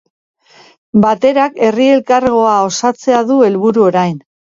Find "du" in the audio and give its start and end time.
3.33-3.43